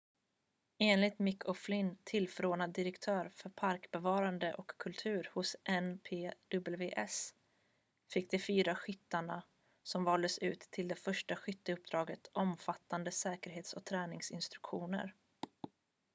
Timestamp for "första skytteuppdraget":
10.95-12.29